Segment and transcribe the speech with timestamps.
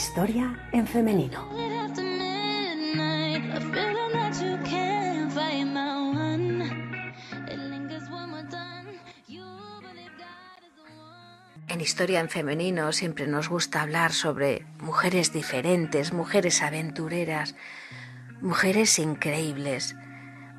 [0.00, 0.20] is a
[8.10, 8.40] woman.
[11.68, 17.54] En Historia en Femenino siempre nos gusta hablar sobre mujeres diferentes, mujeres aventureras,
[18.40, 19.96] mujeres increíbles.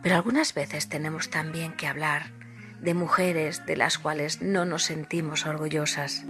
[0.03, 2.31] Pero algunas veces tenemos también que hablar
[2.79, 6.23] de mujeres de las cuales no nos sentimos orgullosas.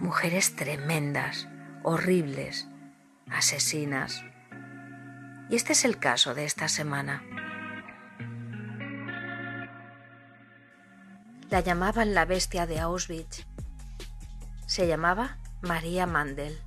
[0.00, 1.48] Mujeres tremendas,
[1.84, 2.68] horribles,
[3.30, 4.24] asesinas.
[5.50, 7.22] Y este es el caso de esta semana.
[11.50, 13.46] La llamaban la bestia de Auschwitz
[14.72, 16.58] se llamaba María Mandel.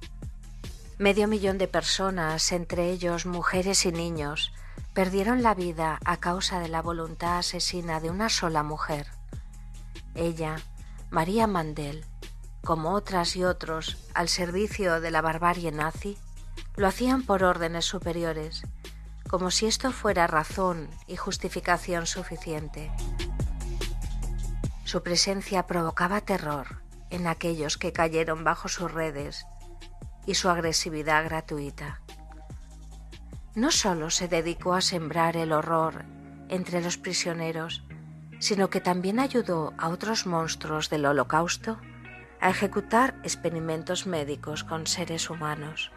[0.99, 4.53] Medio millón de personas, entre ellos mujeres y niños,
[4.93, 9.07] perdieron la vida a causa de la voluntad asesina de una sola mujer.
[10.13, 10.57] Ella,
[11.09, 12.05] María Mandel,
[12.65, 16.17] como otras y otros al servicio de la barbarie nazi,
[16.75, 18.63] lo hacían por órdenes superiores,
[19.29, 22.91] como si esto fuera razón y justificación suficiente.
[24.83, 29.45] Su presencia provocaba terror en aquellos que cayeron bajo sus redes
[30.25, 32.01] y su agresividad gratuita.
[33.53, 36.03] No solo se dedicó a sembrar el horror
[36.49, 37.83] entre los prisioneros,
[38.39, 41.79] sino que también ayudó a otros monstruos del holocausto
[42.45, 45.91] a ejecutar experimentos médicos con seres humanos.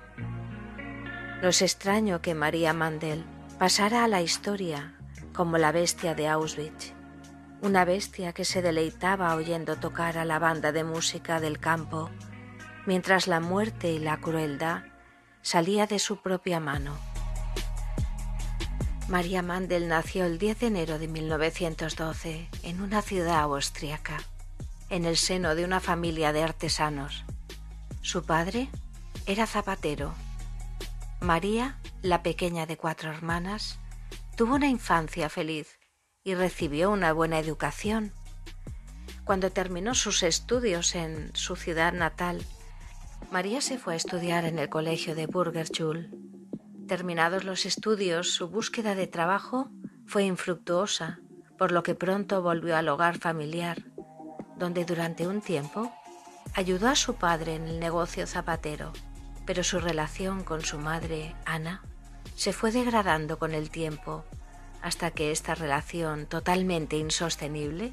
[1.43, 3.23] No es extraño que María Mandel
[3.59, 4.95] pasara a la historia
[5.35, 6.95] como la bestia de Auschwitz
[7.61, 12.09] una bestia que se deleitaba oyendo tocar a la banda de música del campo,
[12.87, 14.85] mientras la muerte y la crueldad
[15.43, 16.97] salía de su propia mano.
[19.09, 24.19] María Mandel nació el 10 de enero de 1912 en una ciudad austríaca,
[24.91, 27.25] en el seno de una familia de artesanos.
[28.01, 28.69] Su padre
[29.27, 30.15] era zapatero.
[31.21, 33.79] María, la pequeña de cuatro hermanas,
[34.37, 35.79] tuvo una infancia feliz
[36.25, 38.13] y recibió una buena educación.
[39.25, 42.45] Cuando terminó sus estudios en su ciudad natal,
[43.31, 46.11] María se fue a estudiar en el colegio de Burgerschule.
[46.87, 49.71] Terminados los estudios, su búsqueda de trabajo
[50.07, 51.21] fue infructuosa,
[51.59, 53.85] por lo que pronto volvió al hogar familiar,
[54.59, 55.93] donde durante un tiempo
[56.55, 58.93] ayudó a su padre en el negocio zapatero,
[59.47, 61.83] pero su relación con su madre, Ana,
[62.35, 64.25] se fue degradando con el tiempo
[64.83, 67.93] hasta que esta relación totalmente insostenible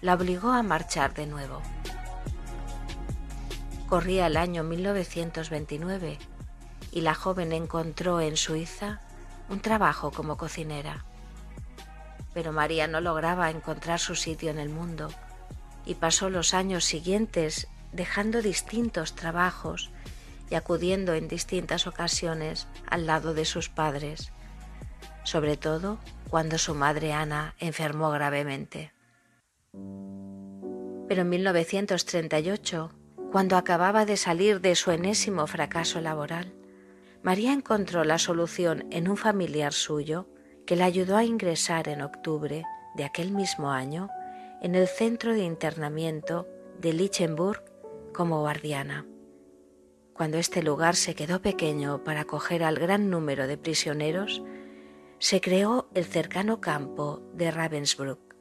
[0.00, 1.60] la obligó a marchar de nuevo.
[3.88, 6.18] Corría el año 1929
[6.92, 9.00] y la joven encontró en Suiza
[9.48, 11.04] un trabajo como cocinera.
[12.32, 15.10] Pero María no lograba encontrar su sitio en el mundo
[15.86, 19.90] y pasó los años siguientes dejando distintos trabajos
[20.50, 24.32] y acudiendo en distintas ocasiones al lado de sus padres
[25.24, 25.98] sobre todo
[26.28, 28.92] cuando su madre Ana enfermó gravemente.
[29.72, 32.92] Pero en 1938,
[33.32, 36.52] cuando acababa de salir de su enésimo fracaso laboral,
[37.22, 40.26] María encontró la solución en un familiar suyo
[40.66, 42.64] que la ayudó a ingresar en octubre
[42.94, 44.08] de aquel mismo año
[44.60, 46.46] en el centro de internamiento
[46.78, 47.62] de Lichtenburg
[48.12, 49.06] como guardiana.
[50.12, 54.42] Cuando este lugar se quedó pequeño para acoger al gran número de prisioneros,
[55.18, 58.34] se creó el cercano campo de Ravensbrück,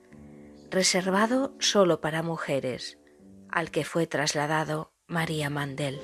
[0.69, 2.97] reservado solo para mujeres,
[3.49, 5.99] al que fue trasladado María Mandel.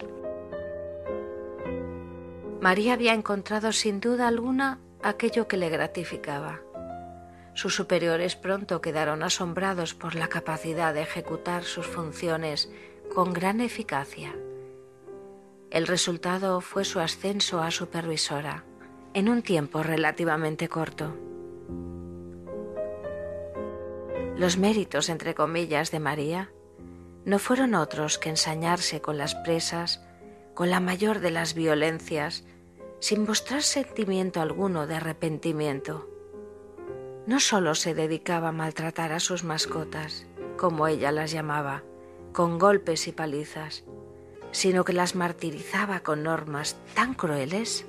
[2.61, 6.61] María había encontrado sin duda alguna aquello que le gratificaba.
[7.55, 12.69] Sus superiores pronto quedaron asombrados por la capacidad de ejecutar sus funciones
[13.13, 14.35] con gran eficacia.
[15.71, 18.65] El resultado fue su ascenso a supervisora
[19.13, 21.15] en un tiempo relativamente corto.
[24.37, 26.51] Los méritos, entre comillas, de María
[27.23, 30.01] no fueron otros que ensañarse con las presas
[30.53, 32.43] con la mayor de las violencias,
[32.99, 36.14] sin mostrar sentimiento alguno de arrepentimiento.
[37.27, 40.27] No sólo se dedicaba a maltratar a sus mascotas,
[40.57, 41.83] como ella las llamaba,
[42.33, 43.83] con golpes y palizas,
[44.51, 47.85] sino que las martirizaba con normas tan crueles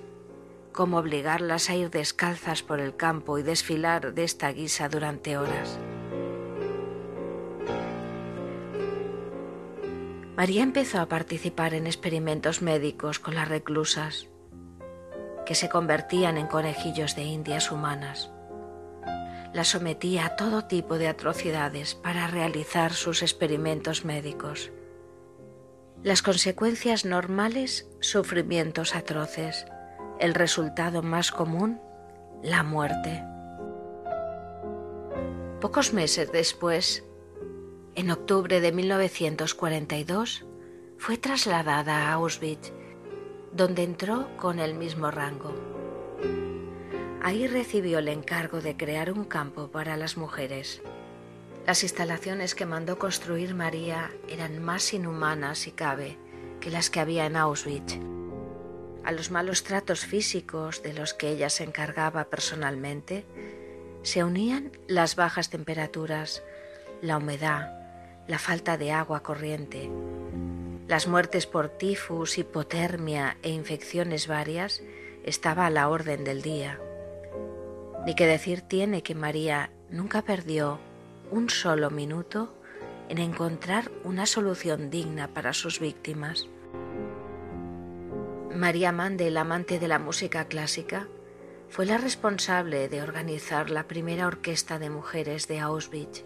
[0.76, 5.78] como obligarlas a ir descalzas por el campo y desfilar de esta guisa durante horas.
[10.36, 14.28] María empezó a participar en experimentos médicos con las reclusas,
[15.46, 18.30] que se convertían en conejillos de indias humanas.
[19.56, 24.70] La sometía a todo tipo de atrocidades para realizar sus experimentos médicos.
[26.03, 29.64] Las consecuencias normales, sufrimientos atroces.
[30.20, 31.81] El resultado más común,
[32.43, 33.25] la muerte.
[35.62, 37.03] Pocos meses después,
[37.94, 40.44] en octubre de 1942,
[40.99, 42.75] fue trasladada a Auschwitz,
[43.53, 45.55] donde entró con el mismo rango.
[47.22, 50.82] Ahí recibió el encargo de crear un campo para las mujeres
[51.66, 56.16] las instalaciones que mandó construir María eran más inhumanas, si cabe,
[56.60, 57.98] que las que había en Auschwitz.
[59.04, 63.24] A los malos tratos físicos de los que ella se encargaba personalmente,
[64.02, 66.44] se unían las bajas temperaturas,
[67.02, 67.72] la humedad,
[68.28, 69.90] la falta de agua corriente.
[70.86, 74.82] Las muertes por tifus, hipotermia e infecciones varias
[75.24, 76.78] estaba a la orden del día.
[78.06, 80.79] Ni que decir tiene que María nunca perdió
[81.32, 82.55] un solo minuto
[83.08, 86.47] en encontrar una solución digna para sus víctimas.
[88.55, 91.08] María Mandel, amante de la música clásica,
[91.69, 96.25] fue la responsable de organizar la primera orquesta de mujeres de Auschwitz,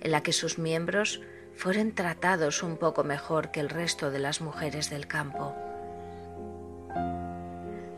[0.00, 1.22] en la que sus miembros
[1.54, 5.54] fueron tratados un poco mejor que el resto de las mujeres del campo.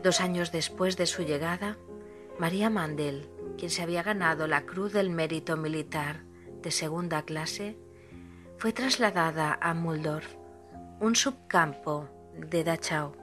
[0.01, 1.77] Dos años después de su llegada,
[2.39, 6.23] María Mandel quien se había ganado la Cruz del Mérito Militar
[6.61, 7.77] de segunda clase,
[8.57, 10.35] fue trasladada a Muldorf,
[10.99, 13.13] un subcampo de Dachau.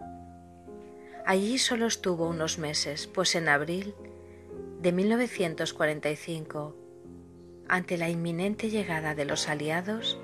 [1.27, 3.95] Allí solo estuvo unos meses, pues en abril
[4.81, 6.77] de 1945,
[7.69, 10.19] ante la inminente llegada de los aliados,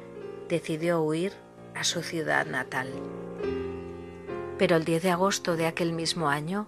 [0.48, 1.32] decidió huir
[1.74, 2.88] a su ciudad natal.
[4.58, 6.66] Pero el 10 de agosto de aquel mismo año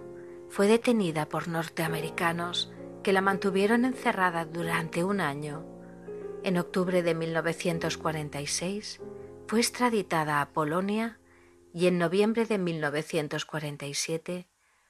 [0.51, 5.65] fue detenida por norteamericanos que la mantuvieron encerrada durante un año.
[6.43, 9.01] En octubre de 1946
[9.47, 11.19] fue extraditada a Polonia
[11.73, 14.49] y en noviembre de 1947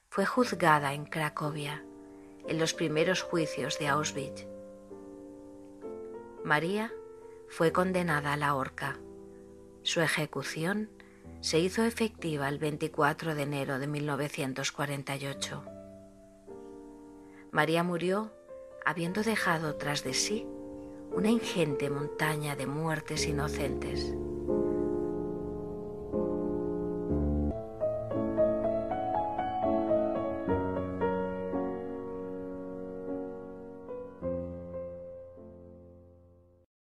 [0.08, 1.84] fue juzgada en Cracovia,
[2.48, 4.46] en los primeros juicios de Auschwitz.
[6.42, 6.90] María
[7.48, 8.98] fue condenada a la horca.
[9.82, 10.90] Su ejecución
[11.40, 15.64] se hizo efectiva el 24 de enero de 1948.
[17.50, 18.32] María murió
[18.84, 20.46] habiendo dejado tras de sí
[21.12, 24.14] una ingente montaña de muertes inocentes.